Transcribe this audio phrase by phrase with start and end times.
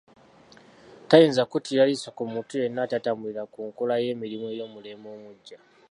[1.09, 5.57] Tayinza kuttira liiso ku muntu yenna atatambulira mu nkola y'emirimu ey'omulembe omuggya